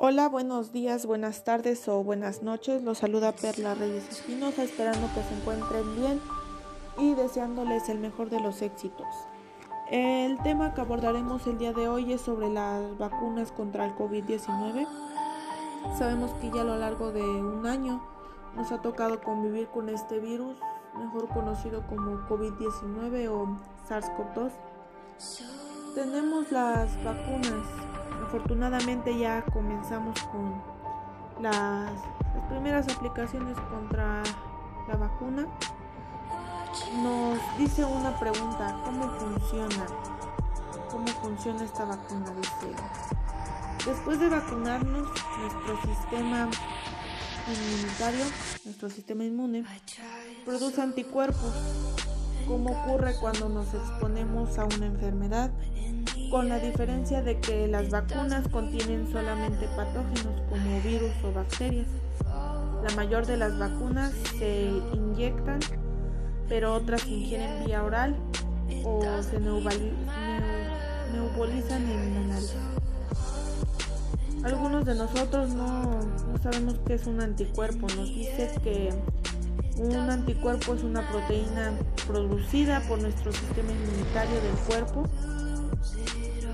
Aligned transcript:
Hola, 0.00 0.28
buenos 0.28 0.70
días, 0.70 1.06
buenas 1.06 1.42
tardes 1.42 1.88
o 1.88 2.04
buenas 2.04 2.44
noches. 2.44 2.84
Los 2.84 2.98
saluda 2.98 3.32
Perla 3.32 3.74
Reyes 3.74 4.08
Espinosa, 4.08 4.62
esperando 4.62 5.08
que 5.12 5.24
se 5.24 5.34
encuentren 5.34 5.96
bien 5.96 6.20
y 6.98 7.14
deseándoles 7.14 7.88
el 7.88 7.98
mejor 7.98 8.30
de 8.30 8.38
los 8.38 8.62
éxitos. 8.62 9.08
El 9.90 10.40
tema 10.44 10.72
que 10.72 10.82
abordaremos 10.82 11.48
el 11.48 11.58
día 11.58 11.72
de 11.72 11.88
hoy 11.88 12.12
es 12.12 12.20
sobre 12.20 12.48
las 12.48 12.96
vacunas 12.96 13.50
contra 13.50 13.86
el 13.86 13.96
COVID-19. 13.96 14.86
Sabemos 15.98 16.30
que 16.34 16.52
ya 16.52 16.60
a 16.60 16.64
lo 16.64 16.78
largo 16.78 17.10
de 17.10 17.24
un 17.24 17.66
año 17.66 18.00
nos 18.54 18.70
ha 18.70 18.80
tocado 18.80 19.20
convivir 19.20 19.66
con 19.66 19.88
este 19.88 20.20
virus, 20.20 20.58
mejor 20.96 21.26
conocido 21.30 21.84
como 21.88 22.20
COVID-19 22.28 23.28
o 23.30 23.58
SARS-CoV-2. 23.88 24.52
Tenemos 25.96 26.52
las 26.52 27.02
vacunas 27.02 27.87
afortunadamente 28.28 29.18
ya 29.18 29.42
comenzamos 29.42 30.20
con 30.24 30.62
las, 31.40 31.90
primeras 32.50 32.86
aplicaciones 32.88 33.56
contra 33.70 34.22
la 34.86 34.96
vacuna. 34.96 35.46
Nos 37.02 37.38
dice 37.58 37.84
una 37.84 38.18
pregunta, 38.18 38.80
¿cómo 38.84 39.08
funciona? 39.18 39.86
¿Cómo 40.90 41.06
funciona 41.06 41.64
esta 41.64 41.86
vacuna? 41.86 42.26
Dice, 42.34 42.76
después 43.86 44.20
de 44.20 44.28
vacunarnos, 44.28 45.08
nuestro 45.40 45.94
sistema 45.94 46.48
inmunitario, 47.46 48.24
nuestro 48.64 48.90
sistema 48.90 49.24
inmune, 49.24 49.64
produce 50.44 50.82
anticuerpos, 50.82 51.52
como 52.46 52.70
ocurre 52.72 53.14
cuando 53.20 53.48
nos 53.48 53.72
exponemos 53.72 54.58
a 54.58 54.66
una 54.66 54.86
enfermedad 54.86 55.50
con 56.30 56.48
la 56.48 56.58
diferencia 56.58 57.22
de 57.22 57.38
que 57.40 57.68
las 57.68 57.90
vacunas 57.90 58.46
contienen 58.48 59.10
solamente 59.10 59.66
patógenos 59.68 60.42
como 60.48 60.80
virus 60.82 61.12
o 61.24 61.32
bacterias. 61.32 61.86
La 62.82 62.94
mayor 62.96 63.26
de 63.26 63.36
las 63.36 63.58
vacunas 63.58 64.12
se 64.38 64.70
inyectan, 64.92 65.60
pero 66.48 66.74
otras 66.74 67.06
ingieren 67.06 67.64
vía 67.64 67.82
oral 67.82 68.16
o 68.84 69.02
se 69.22 69.40
neubulizan 69.40 69.90
en 71.82 72.14
la 72.14 72.20
nariz. 72.34 72.54
Algunos 74.44 74.84
de 74.84 74.94
nosotros 74.94 75.50
no, 75.50 76.00
no 76.00 76.38
sabemos 76.42 76.76
qué 76.86 76.94
es 76.94 77.06
un 77.06 77.20
anticuerpo. 77.20 77.86
Nos 77.96 78.08
dice 78.08 78.50
que 78.62 78.90
un 79.76 79.94
anticuerpo 79.94 80.74
es 80.74 80.82
una 80.82 81.08
proteína 81.10 81.72
producida 82.06 82.80
por 82.88 83.00
nuestro 83.00 83.32
sistema 83.32 83.70
inmunitario 83.72 84.40
del 84.40 84.54
cuerpo 84.66 85.04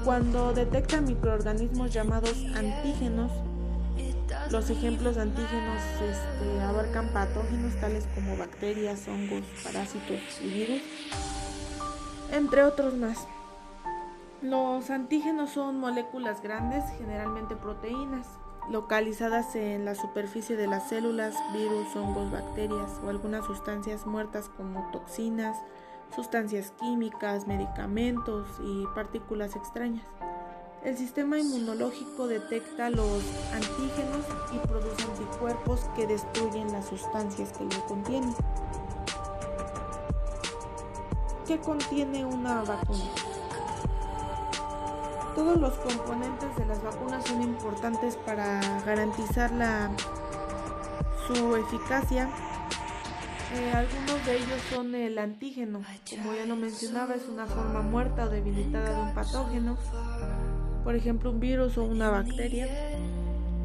cuando 0.05 0.53
detecta 0.53 1.01
microorganismos 1.01 1.93
llamados 1.93 2.45
antígenos, 2.55 3.31
los 4.51 4.69
ejemplos 4.69 5.17
de 5.17 5.23
antígenos 5.23 5.81
este, 6.03 6.61
abarcan 6.63 7.09
patógenos 7.09 7.75
tales 7.81 8.07
como 8.15 8.37
bacterias, 8.37 9.09
hongos, 9.09 9.43
parásitos 9.63 10.21
y 10.43 10.49
virus, 10.49 10.83
entre 12.31 12.65
otros 12.65 12.95
más. 12.95 13.27
Los 14.43 14.91
antígenos 14.91 15.51
son 15.51 15.81
moléculas 15.81 16.43
grandes, 16.43 16.85
generalmente 16.99 17.57
proteínas, 17.57 18.27
localizadas 18.71 19.57
en 19.57 19.87
la 19.87 19.95
superficie 19.95 20.57
de 20.57 20.67
las 20.67 20.89
células, 20.91 21.35
virus, 21.55 21.97
hongos, 21.97 22.31
bacterias 22.31 22.91
o 23.03 23.09
algunas 23.09 23.47
sustancias 23.47 24.05
muertas 24.05 24.51
como 24.55 24.91
toxinas, 24.93 25.57
sustancias 26.15 26.73
químicas, 26.81 27.47
medicamentos 27.47 28.47
y 28.63 28.85
partículas 28.95 29.57
extrañas. 29.57 30.05
El 30.85 30.99
sistema 30.99 31.39
inmunológico 31.39 32.27
detecta 32.27 32.91
los 32.91 33.23
antígenos 33.55 34.27
y 34.53 34.59
produce 34.67 35.03
anticuerpos 35.05 35.81
que 35.97 36.07
destruyen 36.07 36.71
las 36.73 36.87
sustancias 36.87 37.53
que 37.53 37.65
lo 37.65 37.87
contienen. 37.87 38.35
¿Qué 41.47 41.59
contiene 41.59 42.25
una 42.25 42.63
vacuna? 42.65 43.05
Todos 45.35 45.57
los 45.57 45.73
componentes 45.75 46.55
de 46.57 46.67
las 46.67 46.83
vacunas 46.83 47.25
son 47.25 47.43
importantes 47.43 48.17
para 48.17 48.61
garantizar 48.85 49.51
la, 49.53 49.91
su 51.27 51.57
eficacia 51.57 52.29
eh, 53.55 53.73
algunos 53.73 54.27
de 54.27 54.37
ellos 54.37 54.61
son 54.73 54.95
el 54.95 55.19
antígeno, 55.19 55.83
como 56.11 56.35
ya 56.35 56.45
lo 56.47 56.57
mencionaba, 56.57 57.15
es 57.15 57.29
una 57.29 57.47
forma 57.47 57.83
muerta 57.83 58.25
o 58.25 58.29
debilitada 58.29 58.91
de 58.95 59.01
un 59.01 59.15
patógeno, 59.15 59.77
por 60.83 60.95
ejemplo 60.95 61.31
un 61.31 61.41
virus 61.41 61.79
o 61.79 61.85
una 61.85 62.11
bacteria, 62.11 62.67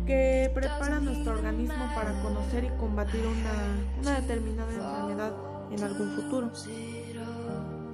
que 0.06 0.52
prepara 0.54 1.00
nuestro 1.00 1.34
organismo 1.34 1.92
para 1.96 2.22
conocer 2.22 2.64
y 2.66 2.70
combatir 2.80 3.22
una, 3.26 4.02
una 4.02 4.22
determinada 4.22 4.72
enfermedad 4.72 5.34
en 5.72 5.84
algún 5.84 6.16
futuro. 6.16 6.52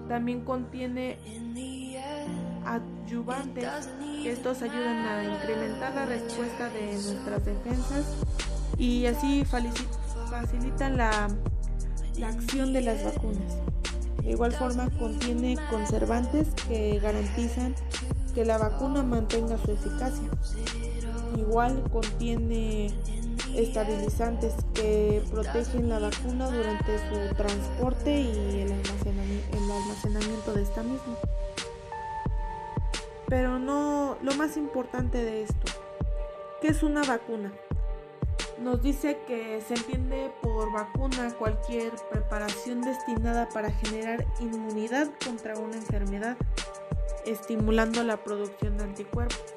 También 0.08 0.42
contiene 0.42 1.18
adyuvantes, 2.66 3.90
que 4.22 4.32
estos 4.32 4.62
ayudan 4.62 5.06
a 5.08 5.24
incrementar 5.24 5.94
la 5.96 6.06
respuesta 6.06 6.70
de 6.70 6.94
nuestras 6.94 7.46
defensas 7.46 8.06
y 8.78 9.06
así 9.06 9.46
facilitan 9.46 10.98
la 10.98 11.30
la 12.20 12.30
acción 12.30 12.74
de 12.74 12.82
las 12.82 13.04
vacunas. 13.04 13.58
De 14.24 14.32
igual 14.32 14.52
forma 14.54 14.90
contiene 14.98 15.58
conservantes 15.70 16.48
que 16.68 17.00
garantizan 17.00 17.76
que 18.34 18.46
la 18.46 18.58
vacuna 18.58 19.04
mantenga 19.04 19.58
su 19.58 19.72
eficacia. 19.72 20.30
Igual 21.38 21.84
contiene 21.92 22.92
estabilizantes 23.56 24.54
que 24.74 25.24
protegen 25.32 25.90
la 25.90 26.00
vacuna 26.00 26.50
durante 26.50 26.98
su 26.98 27.36
transporte 27.36 28.22
y 28.22 28.62
el 28.62 28.72
almacenamiento, 28.72 30.54
de 30.54 30.64
esta 30.64 30.84
misma. 30.84 31.18
Pero 33.28 33.60
no 33.60 34.18
lo 34.22 34.36
más 34.36 34.58
importante 34.58 35.24
de 35.24 35.44
esto, 35.44 35.72
¿qué 36.62 36.70
es 36.70 36.84
una 36.84 37.04
vacuna? 37.04 37.52
Nos 38.60 38.82
dice 38.82 39.20
que 39.28 39.62
se 39.62 39.74
entiende 39.74 40.32
por 40.42 40.72
vacuna 40.72 41.34
cualquier 41.38 41.92
preparación 42.10 42.82
destinada 42.82 43.50
para 43.50 43.70
generar 43.70 44.26
inmunidad 44.40 45.12
contra 45.26 45.60
una 45.60 45.76
enfermedad, 45.76 46.38
estimulando 47.26 48.04
la 48.04 48.24
producción 48.24 48.78
de 48.78 48.86
anticuerpos. 48.86 49.56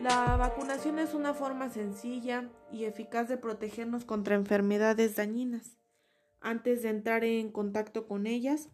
La 0.00 0.36
vacunación 0.36 1.00
es 1.00 1.12
una 1.12 1.34
forma 1.34 1.70
sencilla 1.70 2.48
y 2.70 2.84
eficaz 2.84 3.28
de 3.28 3.36
protegernos 3.36 4.04
contra 4.04 4.36
enfermedades 4.36 5.16
dañinas. 5.16 5.76
Antes 6.40 6.82
de 6.82 6.90
entrar 6.90 7.24
en 7.24 7.50
contacto 7.50 8.06
con 8.06 8.28
ellas, 8.28 8.68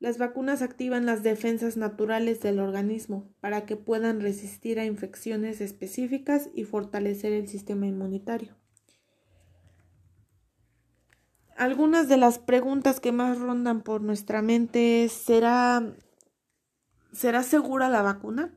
las 0.00 0.16
vacunas 0.16 0.62
activan 0.62 1.04
las 1.04 1.22
defensas 1.22 1.76
naturales 1.76 2.40
del 2.40 2.58
organismo 2.58 3.30
para 3.40 3.66
que 3.66 3.76
puedan 3.76 4.22
resistir 4.22 4.80
a 4.80 4.86
infecciones 4.86 5.60
específicas 5.60 6.48
y 6.54 6.64
fortalecer 6.64 7.32
el 7.34 7.48
sistema 7.48 7.86
inmunitario. 7.86 8.56
Algunas 11.54 12.08
de 12.08 12.16
las 12.16 12.38
preguntas 12.38 12.98
que 12.98 13.12
más 13.12 13.38
rondan 13.38 13.82
por 13.82 14.00
nuestra 14.00 14.40
mente 14.40 15.04
es 15.04 15.12
¿será, 15.12 15.94
¿será 17.12 17.42
segura 17.42 17.90
la 17.90 18.00
vacuna? 18.00 18.54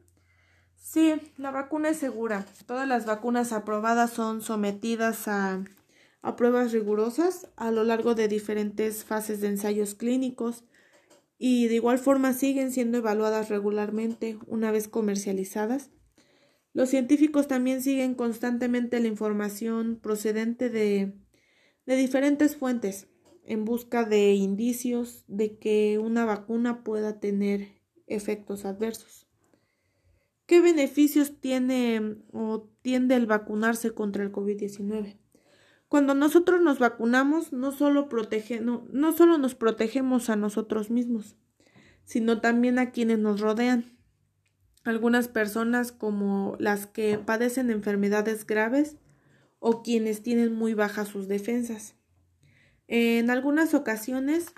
Sí, 0.78 1.14
la 1.36 1.52
vacuna 1.52 1.90
es 1.90 1.98
segura. 1.98 2.46
Todas 2.66 2.88
las 2.88 3.06
vacunas 3.06 3.52
aprobadas 3.52 4.12
son 4.12 4.42
sometidas 4.42 5.28
a, 5.28 5.62
a 6.22 6.36
pruebas 6.38 6.72
rigurosas 6.72 7.50
a 7.58 7.72
lo 7.72 7.84
largo 7.84 8.16
de 8.16 8.30
diferentes 8.30 9.04
fases 9.04 9.42
de 9.42 9.48
ensayos 9.48 9.94
clínicos 9.96 10.64
y 11.38 11.68
de 11.68 11.76
igual 11.76 12.00
forma 12.00 12.34
siguen 12.34 12.72
siendo 12.72 13.00
evaluadas 13.00 13.50
regularmente 13.50 14.38
una 14.48 14.72
vez 14.72 14.88
comercializadas. 14.88 15.92
Los 16.74 16.90
científicos 16.90 17.48
también 17.48 17.82
siguen 17.82 18.16
constantemente 18.16 19.00
la 19.00 19.08
información 19.08 20.00
procedente 20.02 20.70
de, 20.70 21.14
de 21.86 21.96
diferentes 21.96 22.56
fuentes 22.56 23.08
en 23.46 23.66
busca 23.66 24.06
de 24.06 24.34
indicios 24.34 25.26
de 25.28 25.58
que 25.58 26.00
una 26.00 26.26
vacuna 26.26 26.84
pueda 26.84 27.20
tener 27.20 27.82
efectos 28.08 28.66
adversos. 28.66 29.28
¿Qué 30.46 30.62
beneficios 30.62 31.40
tiene 31.40 32.18
o 32.32 32.70
tiende 32.82 33.16
el 33.16 33.26
vacunarse 33.26 33.92
contra 33.92 34.24
el 34.24 34.32
COVID-19? 34.32 35.18
Cuando 35.94 36.16
nosotros 36.16 36.60
nos 36.60 36.80
vacunamos, 36.80 37.54
no 37.54 37.72
solo, 37.72 38.10
protege, 38.10 38.60
no, 38.60 39.12
solo 39.12 39.38
nos 39.38 39.54
protegemos 39.54 40.32
a 40.32 40.36
nosotros 40.36 40.90
mismos, 40.90 41.36
sino 42.04 42.42
también 42.42 42.80
a 42.80 42.90
quienes 42.90 43.20
nos 43.20 43.42
rodean. 43.42 43.96
Algunas 44.84 45.28
personas 45.28 45.92
como 45.92 46.56
las 46.58 46.88
que 46.88 47.20
padecen 47.20 47.70
enfermedades 47.70 48.48
graves 48.48 48.98
o 49.60 49.84
quienes 49.84 50.24
tienen 50.24 50.56
muy 50.56 50.74
bajas 50.74 51.10
sus 51.10 51.28
defensas. 51.28 51.94
En 52.88 53.30
algunas 53.30 53.76
ocasiones, 53.76 54.52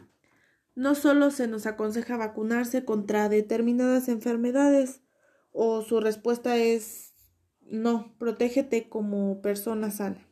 no 0.73 0.95
solo 0.95 1.31
se 1.31 1.47
nos 1.49 1.65
aconseja 1.65 2.15
vacunarse 2.15 2.85
contra 2.85 3.27
determinadas 3.27 4.07
enfermedades 4.07 5.01
o 5.51 5.81
su 5.81 5.99
respuesta 5.99 6.55
es 6.55 7.13
no, 7.59 8.15
protégete 8.19 8.87
como 8.87 9.41
persona 9.41 9.91
sana. 9.91 10.25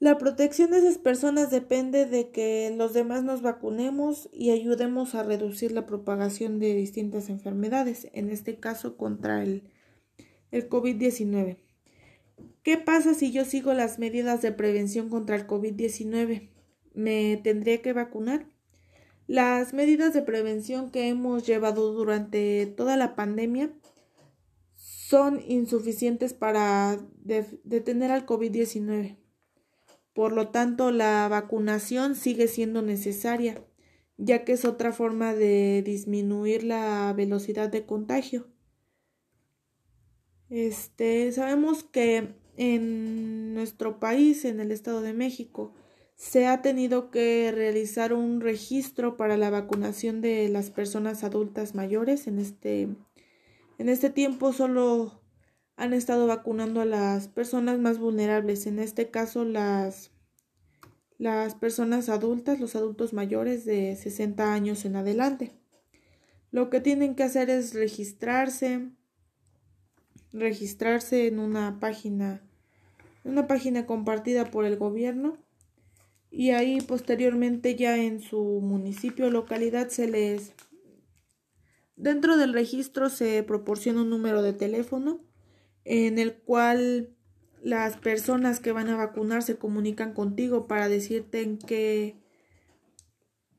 La 0.00 0.16
protección 0.16 0.70
de 0.70 0.78
esas 0.78 0.96
personas 0.96 1.50
depende 1.50 2.06
de 2.06 2.30
que 2.30 2.72
los 2.76 2.92
demás 2.92 3.24
nos 3.24 3.42
vacunemos 3.42 4.28
y 4.32 4.50
ayudemos 4.50 5.16
a 5.16 5.24
reducir 5.24 5.72
la 5.72 5.86
propagación 5.86 6.60
de 6.60 6.72
distintas 6.74 7.28
enfermedades, 7.28 8.08
en 8.12 8.30
este 8.30 8.60
caso 8.60 8.96
contra 8.96 9.42
el, 9.42 9.64
el 10.52 10.68
COVID-19. 10.68 11.58
¿Qué 12.62 12.78
pasa 12.78 13.14
si 13.14 13.32
yo 13.32 13.44
sigo 13.44 13.74
las 13.74 13.98
medidas 13.98 14.40
de 14.40 14.52
prevención 14.52 15.08
contra 15.08 15.34
el 15.34 15.48
COVID-19? 15.48 16.48
¿Me 16.94 17.40
tendría 17.42 17.82
que 17.82 17.92
vacunar? 17.92 18.46
Las 19.26 19.74
medidas 19.74 20.14
de 20.14 20.22
prevención 20.22 20.92
que 20.92 21.08
hemos 21.08 21.44
llevado 21.44 21.92
durante 21.92 22.66
toda 22.66 22.96
la 22.96 23.16
pandemia 23.16 23.72
son 24.74 25.42
insuficientes 25.48 26.34
para 26.34 26.98
detener 27.64 28.12
al 28.12 28.26
COVID-19. 28.26 29.16
Por 30.18 30.32
lo 30.32 30.48
tanto, 30.48 30.90
la 30.90 31.28
vacunación 31.28 32.16
sigue 32.16 32.48
siendo 32.48 32.82
necesaria, 32.82 33.64
ya 34.16 34.44
que 34.44 34.54
es 34.54 34.64
otra 34.64 34.90
forma 34.90 35.32
de 35.32 35.80
disminuir 35.86 36.64
la 36.64 37.14
velocidad 37.16 37.68
de 37.68 37.86
contagio. 37.86 38.48
Este, 40.50 41.30
sabemos 41.30 41.84
que 41.84 42.34
en 42.56 43.54
nuestro 43.54 44.00
país, 44.00 44.44
en 44.44 44.58
el 44.58 44.72
Estado 44.72 45.02
de 45.02 45.12
México, 45.12 45.72
se 46.16 46.48
ha 46.48 46.62
tenido 46.62 47.12
que 47.12 47.52
realizar 47.54 48.12
un 48.12 48.40
registro 48.40 49.16
para 49.16 49.36
la 49.36 49.50
vacunación 49.50 50.20
de 50.20 50.48
las 50.48 50.72
personas 50.72 51.22
adultas 51.22 51.76
mayores. 51.76 52.26
En 52.26 52.40
este, 52.40 52.88
en 53.78 53.88
este 53.88 54.10
tiempo 54.10 54.52
solo 54.52 55.22
han 55.78 55.94
estado 55.94 56.26
vacunando 56.26 56.80
a 56.80 56.84
las 56.84 57.28
personas 57.28 57.78
más 57.78 58.00
vulnerables, 58.00 58.66
en 58.66 58.80
este 58.80 59.10
caso 59.10 59.44
las, 59.44 60.10
las 61.18 61.54
personas 61.54 62.08
adultas, 62.08 62.58
los 62.58 62.74
adultos 62.74 63.12
mayores 63.12 63.64
de 63.64 63.94
60 63.94 64.52
años 64.52 64.84
en 64.84 64.96
adelante. 64.96 65.52
Lo 66.50 66.68
que 66.68 66.80
tienen 66.80 67.14
que 67.14 67.22
hacer 67.22 67.48
es 67.48 67.74
registrarse, 67.74 68.90
registrarse 70.32 71.28
en 71.28 71.38
una 71.38 71.78
página, 71.78 72.42
una 73.22 73.46
página 73.46 73.86
compartida 73.86 74.50
por 74.50 74.64
el 74.64 74.78
gobierno 74.78 75.38
y 76.28 76.50
ahí 76.50 76.80
posteriormente 76.80 77.76
ya 77.76 77.98
en 77.98 78.20
su 78.20 78.42
municipio 78.42 79.26
o 79.26 79.30
localidad 79.30 79.90
se 79.90 80.08
les 80.08 80.54
dentro 81.94 82.36
del 82.36 82.52
registro 82.52 83.10
se 83.10 83.44
proporciona 83.44 84.02
un 84.02 84.10
número 84.10 84.42
de 84.42 84.52
teléfono 84.52 85.27
en 85.88 86.18
el 86.18 86.34
cual 86.34 87.08
las 87.62 87.96
personas 87.96 88.60
que 88.60 88.72
van 88.72 88.88
a 88.88 88.96
vacunar 88.96 89.42
se 89.42 89.56
comunican 89.56 90.12
contigo 90.12 90.66
para 90.66 90.88
decirte 90.88 91.42
en 91.42 91.56
qué 91.58 92.16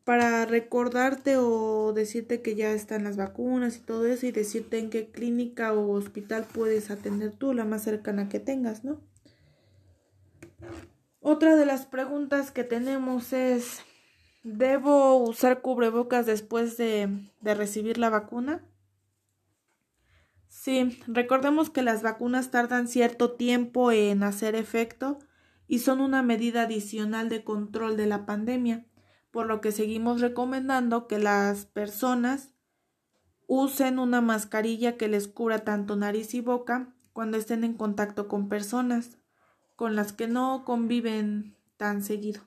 para 0.04 0.46
recordarte 0.46 1.38
o 1.38 1.92
decirte 1.94 2.42
que 2.42 2.56
ya 2.56 2.72
están 2.72 3.04
las 3.04 3.18
vacunas 3.18 3.78
y 3.78 3.82
todo 3.82 4.06
eso 4.06 4.26
y 4.26 4.32
decirte 4.32 4.80
en 4.80 4.90
qué 4.90 5.12
clínica 5.12 5.74
o 5.74 5.92
hospital 5.92 6.46
puedes 6.52 6.90
atender 6.90 7.32
tú, 7.32 7.54
la 7.54 7.66
más 7.66 7.84
cercana 7.84 8.30
que 8.30 8.40
tengas, 8.40 8.84
¿no? 8.84 9.02
Otra 11.20 11.56
de 11.56 11.66
las 11.66 11.86
preguntas 11.86 12.50
que 12.50 12.64
tenemos 12.64 13.34
es, 13.34 13.82
¿debo 14.44 15.18
usar 15.18 15.62
cubrebocas 15.62 16.26
después 16.26 16.78
de, 16.78 17.10
de 17.42 17.54
recibir 17.54 18.00
la 18.00 18.10
vacuna? 18.10 18.64
Sí, 20.50 21.00
recordemos 21.08 21.70
que 21.70 21.84
las 21.84 22.02
vacunas 22.02 22.50
tardan 22.50 22.88
cierto 22.88 23.34
tiempo 23.34 23.92
en 23.92 24.24
hacer 24.24 24.56
efecto 24.56 25.20
y 25.68 25.80
son 25.80 26.02
una 26.02 26.24
medida 26.24 26.64
adicional 26.64 27.30
de 27.30 27.44
control 27.44 27.96
de 27.96 28.08
la 28.08 28.26
pandemia, 28.26 28.86
por 29.30 29.46
lo 29.46 29.62
que 29.62 29.72
seguimos 29.72 30.22
recomendando 30.22 31.08
que 31.08 31.20
las 31.20 31.68
personas 31.68 32.50
usen 33.46 34.00
una 34.00 34.22
mascarilla 34.22 34.98
que 34.98 35.08
les 35.08 35.28
cubra 35.28 35.60
tanto 35.60 35.96
nariz 35.96 36.34
y 36.34 36.42
boca 36.42 36.96
cuando 37.14 37.38
estén 37.38 37.64
en 37.64 37.76
contacto 37.76 38.28
con 38.28 38.50
personas 38.50 39.20
con 39.76 39.96
las 39.96 40.14
que 40.14 40.28
no 40.28 40.66
conviven 40.66 41.56
tan 41.78 42.04
seguido, 42.04 42.42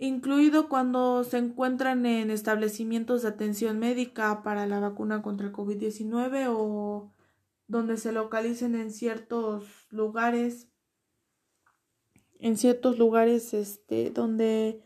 incluido 0.00 0.70
cuando 0.70 1.24
se 1.24 1.36
encuentran 1.36 2.06
en 2.06 2.30
establecimientos 2.30 3.22
de 3.22 3.28
atención 3.28 3.78
médica 3.78 4.42
para 4.42 4.66
la 4.66 4.80
vacuna 4.80 5.20
contra 5.20 5.46
el 5.46 5.52
COVID-19 5.52 6.46
o 6.48 7.12
donde 7.68 7.98
se 7.98 8.10
localicen 8.10 8.74
en 8.74 8.90
ciertos 8.90 9.86
lugares 9.90 10.68
en 12.38 12.56
ciertos 12.56 12.98
lugares 12.98 13.52
este 13.52 14.10
donde 14.10 14.82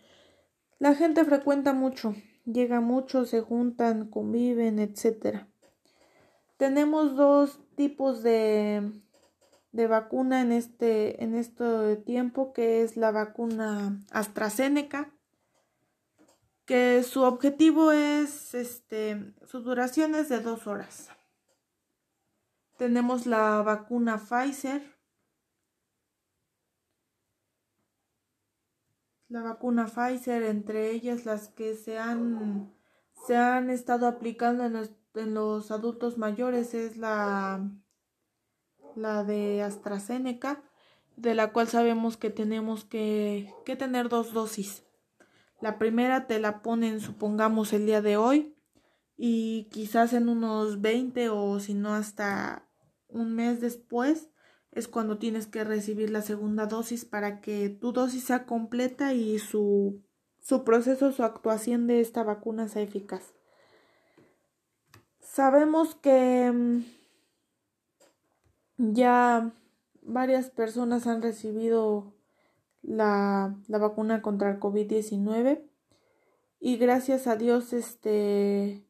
la 0.80 0.96
gente 0.96 1.24
frecuenta 1.24 1.72
mucho, 1.72 2.16
llega 2.44 2.80
mucho, 2.80 3.24
se 3.24 3.40
juntan, 3.40 4.10
conviven, 4.10 4.80
etcétera. 4.80 5.48
Tenemos 6.56 7.14
dos 7.14 7.60
tipos 7.76 8.24
de 8.24 8.92
de 9.74 9.88
vacuna 9.88 10.40
en 10.40 10.52
este, 10.52 11.24
en 11.24 12.04
tiempo, 12.04 12.52
que 12.52 12.82
es 12.82 12.96
la 12.96 13.10
vacuna 13.10 13.98
AstraZeneca, 14.12 15.12
que 16.64 17.02
su 17.02 17.22
objetivo 17.22 17.90
es, 17.90 18.54
este, 18.54 19.34
su 19.44 19.62
duración 19.62 20.14
es 20.14 20.28
de 20.28 20.38
dos 20.38 20.68
horas. 20.68 21.10
Tenemos 22.78 23.26
la 23.26 23.62
vacuna 23.62 24.18
Pfizer, 24.18 24.96
la 29.26 29.42
vacuna 29.42 29.86
Pfizer, 29.86 30.44
entre 30.44 30.92
ellas 30.92 31.24
las 31.24 31.48
que 31.48 31.74
se 31.74 31.98
han, 31.98 32.72
se 33.26 33.36
han 33.36 33.70
estado 33.70 34.06
aplicando 34.06 34.64
en 34.64 34.74
los, 34.74 34.92
en 35.14 35.34
los 35.34 35.72
adultos 35.72 36.16
mayores, 36.16 36.74
es 36.74 36.96
la 36.96 37.68
la 38.96 39.24
de 39.24 39.62
AstraZeneca, 39.62 40.62
de 41.16 41.34
la 41.34 41.52
cual 41.52 41.68
sabemos 41.68 42.16
que 42.16 42.30
tenemos 42.30 42.84
que, 42.84 43.52
que 43.64 43.76
tener 43.76 44.08
dos 44.08 44.32
dosis. 44.32 44.84
La 45.60 45.78
primera 45.78 46.26
te 46.26 46.38
la 46.38 46.62
ponen, 46.62 47.00
supongamos, 47.00 47.72
el 47.72 47.86
día 47.86 48.02
de 48.02 48.16
hoy 48.16 48.54
y 49.16 49.68
quizás 49.70 50.12
en 50.12 50.28
unos 50.28 50.80
20 50.80 51.28
o 51.28 51.60
si 51.60 51.74
no 51.74 51.94
hasta 51.94 52.68
un 53.08 53.34
mes 53.34 53.60
después 53.60 54.30
es 54.72 54.88
cuando 54.88 55.18
tienes 55.18 55.46
que 55.46 55.62
recibir 55.62 56.10
la 56.10 56.20
segunda 56.20 56.66
dosis 56.66 57.04
para 57.04 57.40
que 57.40 57.68
tu 57.68 57.92
dosis 57.92 58.24
sea 58.24 58.44
completa 58.44 59.14
y 59.14 59.38
su, 59.38 60.02
su 60.40 60.64
proceso, 60.64 61.12
su 61.12 61.22
actuación 61.22 61.86
de 61.86 62.00
esta 62.00 62.24
vacuna 62.24 62.68
sea 62.68 62.82
eficaz. 62.82 63.34
Sabemos 65.20 65.94
que 65.94 66.50
mm, 66.52 66.82
ya 68.78 69.52
varias 70.02 70.50
personas 70.50 71.06
han 71.06 71.22
recibido 71.22 72.14
la, 72.82 73.56
la 73.68 73.78
vacuna 73.78 74.22
contra 74.22 74.50
el 74.50 74.60
COVID-19 74.60 75.62
y 76.60 76.76
gracias 76.78 77.26
a 77.26 77.36
Dios, 77.36 77.72
este, 77.74 78.86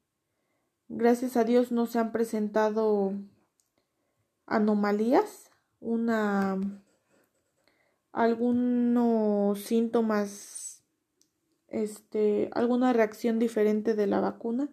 gracias 0.89 1.37
a 1.37 1.43
Dios 1.43 1.73
no 1.73 1.87
se 1.87 1.99
han 1.99 2.13
presentado 2.13 3.15
anomalías, 4.47 5.51
una, 5.81 6.57
algunos 8.13 9.59
síntomas, 9.59 10.85
este, 11.69 12.49
alguna 12.53 12.93
reacción 12.93 13.41
diferente 13.41 13.95
de 13.95 14.07
la 14.07 14.21
vacuna. 14.21 14.69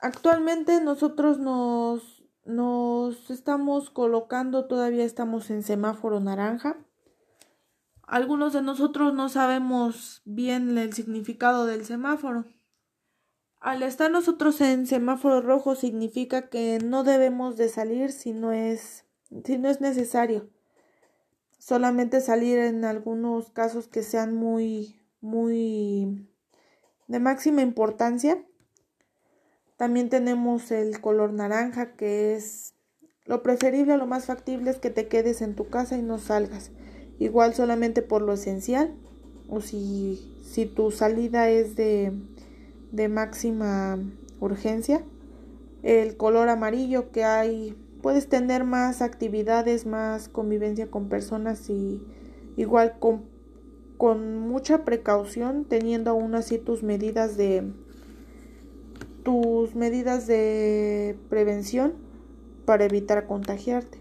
Actualmente 0.00 0.80
nosotros 0.80 1.38
nos 1.38 2.21
nos 2.44 3.30
estamos 3.30 3.90
colocando, 3.90 4.66
todavía 4.66 5.04
estamos 5.04 5.50
en 5.50 5.62
semáforo 5.62 6.20
naranja. 6.20 6.76
Algunos 8.02 8.52
de 8.52 8.62
nosotros 8.62 9.14
no 9.14 9.28
sabemos 9.28 10.22
bien 10.24 10.76
el 10.76 10.92
significado 10.92 11.66
del 11.66 11.84
semáforo. 11.84 12.44
Al 13.60 13.82
estar 13.84 14.10
nosotros 14.10 14.60
en 14.60 14.86
semáforo 14.86 15.40
rojo 15.40 15.76
significa 15.76 16.48
que 16.48 16.78
no 16.84 17.04
debemos 17.04 17.56
de 17.56 17.68
salir 17.68 18.10
si 18.10 18.32
no 18.32 18.52
es, 18.52 19.04
si 19.44 19.56
no 19.56 19.68
es 19.68 19.80
necesario. 19.80 20.50
Solamente 21.58 22.20
salir 22.20 22.58
en 22.58 22.84
algunos 22.84 23.50
casos 23.50 23.86
que 23.86 24.02
sean 24.02 24.34
muy, 24.34 25.00
muy 25.20 26.28
de 27.06 27.20
máxima 27.20 27.62
importancia 27.62 28.44
también 29.82 30.10
tenemos 30.10 30.70
el 30.70 31.00
color 31.00 31.32
naranja, 31.32 31.96
que 31.96 32.36
es 32.36 32.76
lo 33.24 33.42
preferible, 33.42 33.96
lo 33.96 34.06
más 34.06 34.26
factible 34.26 34.70
es 34.70 34.78
que 34.78 34.90
te 34.90 35.08
quedes 35.08 35.42
en 35.42 35.56
tu 35.56 35.70
casa 35.70 35.98
y 35.98 36.02
no 36.02 36.18
salgas. 36.18 36.70
Igual 37.18 37.52
solamente 37.52 38.00
por 38.00 38.22
lo 38.22 38.32
esencial. 38.32 38.94
O 39.48 39.60
si, 39.60 40.38
si 40.44 40.66
tu 40.66 40.92
salida 40.92 41.50
es 41.50 41.74
de, 41.74 42.12
de 42.92 43.08
máxima 43.08 43.98
urgencia, 44.38 45.02
el 45.82 46.16
color 46.16 46.48
amarillo 46.48 47.10
que 47.10 47.24
hay 47.24 47.76
puedes 48.02 48.28
tener 48.28 48.62
más 48.62 49.02
actividades, 49.02 49.84
más 49.84 50.28
convivencia 50.28 50.92
con 50.92 51.08
personas 51.08 51.68
y 51.68 52.06
igual 52.56 53.00
con, 53.00 53.24
con 53.98 54.38
mucha 54.38 54.84
precaución 54.84 55.64
teniendo 55.64 56.12
aún 56.12 56.36
así 56.36 56.58
tus 56.58 56.84
medidas 56.84 57.36
de 57.36 57.72
tus 59.22 59.74
medidas 59.74 60.26
de 60.26 61.16
prevención 61.28 61.94
para 62.64 62.84
evitar 62.84 63.26
contagiarte. 63.26 63.98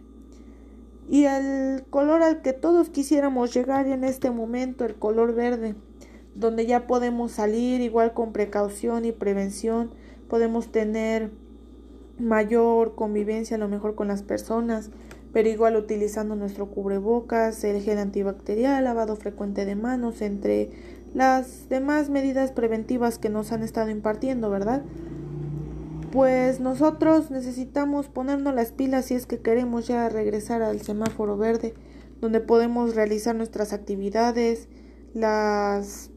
Y 1.09 1.25
el 1.25 1.83
color 1.89 2.23
al 2.23 2.41
que 2.41 2.53
todos 2.53 2.89
quisiéramos 2.89 3.53
llegar 3.53 3.87
en 3.87 4.03
este 4.03 4.31
momento, 4.31 4.85
el 4.85 4.95
color 4.95 5.33
verde, 5.35 5.75
donde 6.35 6.65
ya 6.65 6.87
podemos 6.87 7.33
salir 7.33 7.81
igual 7.81 8.13
con 8.13 8.31
precaución 8.31 9.03
y 9.05 9.11
prevención, 9.11 9.91
podemos 10.29 10.71
tener 10.71 11.31
mayor 12.17 12.95
convivencia 12.95 13.57
a 13.57 13.59
lo 13.59 13.67
mejor 13.67 13.95
con 13.95 14.07
las 14.07 14.23
personas, 14.23 14.91
pero 15.33 15.49
igual 15.49 15.75
utilizando 15.75 16.35
nuestro 16.35 16.67
cubrebocas, 16.67 17.63
el 17.63 17.81
gel 17.81 17.97
antibacterial, 17.97 18.83
lavado 18.83 19.15
frecuente 19.15 19.65
de 19.65 19.75
manos, 19.75 20.21
entre 20.21 20.69
las 21.13 21.67
demás 21.69 22.09
medidas 22.09 22.51
preventivas 22.51 23.17
que 23.17 23.29
nos 23.29 23.51
han 23.51 23.63
estado 23.63 23.89
impartiendo, 23.89 24.49
¿verdad? 24.49 24.83
Pues 26.11 26.59
nosotros 26.59 27.31
necesitamos 27.31 28.07
ponernos 28.07 28.53
las 28.53 28.71
pilas 28.71 29.05
si 29.05 29.15
es 29.15 29.25
que 29.25 29.39
queremos 29.39 29.87
ya 29.87 30.09
regresar 30.09 30.61
al 30.61 30.81
semáforo 30.81 31.37
verde, 31.37 31.73
donde 32.19 32.39
podemos 32.39 32.95
realizar 32.95 33.35
nuestras 33.35 33.73
actividades, 33.73 34.67
las 35.13 36.09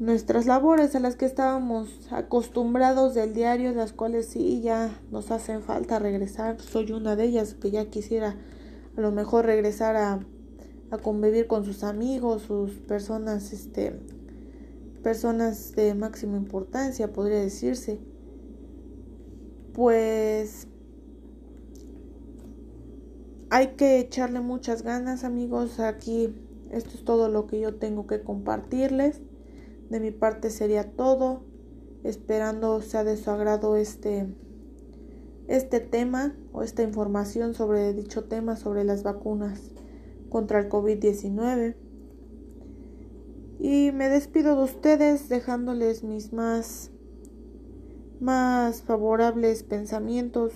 nuestras 0.00 0.46
labores 0.46 0.94
a 0.96 1.00
las 1.00 1.14
que 1.14 1.24
estábamos 1.24 2.08
acostumbrados 2.10 3.14
del 3.14 3.32
diario, 3.32 3.72
las 3.72 3.92
cuales 3.92 4.26
sí 4.26 4.60
ya 4.60 5.00
nos 5.10 5.30
hacen 5.30 5.62
falta 5.62 6.00
regresar. 6.00 6.60
Soy 6.60 6.92
una 6.92 7.14
de 7.14 7.24
ellas 7.24 7.54
que 7.54 7.70
ya 7.70 7.86
quisiera 7.86 8.36
a 8.96 9.00
lo 9.00 9.12
mejor 9.12 9.46
regresar 9.46 9.96
a, 9.96 10.20
a 10.94 10.98
convivir 10.98 11.46
con 11.46 11.64
sus 11.64 11.84
amigos, 11.84 12.42
sus 12.42 12.72
personas, 12.72 13.52
este, 13.52 13.98
personas 15.02 15.72
de 15.72 15.94
máxima 15.94 16.36
importancia, 16.36 17.12
podría 17.12 17.40
decirse. 17.40 17.98
Pues 19.72 20.68
hay 23.50 23.68
que 23.76 23.98
echarle 23.98 24.40
muchas 24.40 24.82
ganas, 24.82 25.24
amigos. 25.24 25.78
Aquí 25.80 26.34
esto 26.70 26.90
es 26.94 27.04
todo 27.04 27.28
lo 27.28 27.46
que 27.46 27.60
yo 27.60 27.74
tengo 27.76 28.06
que 28.06 28.22
compartirles. 28.22 29.20
De 29.90 30.00
mi 30.00 30.10
parte 30.10 30.50
sería 30.50 30.90
todo, 30.92 31.42
esperando 32.02 32.80
sea 32.80 33.04
de 33.04 33.16
su 33.16 33.30
agrado 33.30 33.76
este, 33.76 34.26
este 35.46 35.80
tema 35.80 36.34
o 36.52 36.62
esta 36.62 36.82
información 36.82 37.54
sobre 37.54 37.92
dicho 37.92 38.24
tema, 38.24 38.56
sobre 38.56 38.84
las 38.84 39.02
vacunas 39.02 39.74
contra 40.34 40.58
el 40.58 40.68
COVID-19. 40.68 41.76
Y 43.60 43.92
me 43.92 44.08
despido 44.08 44.56
de 44.56 44.64
ustedes 44.64 45.28
dejándoles 45.28 46.02
mis 46.02 46.32
más, 46.32 46.90
más 48.18 48.82
favorables 48.82 49.62
pensamientos, 49.62 50.52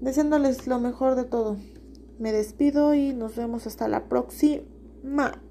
deseándoles 0.00 0.68
lo 0.68 0.78
mejor 0.78 1.16
de 1.16 1.24
todo. 1.24 1.56
Me 2.20 2.30
despido 2.30 2.94
y 2.94 3.12
nos 3.12 3.34
vemos 3.34 3.66
hasta 3.66 3.88
la 3.88 4.08
próxima. 4.08 5.42